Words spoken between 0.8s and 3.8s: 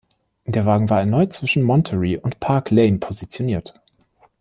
war erneut zwischen Monterey und Park Lane positioniert.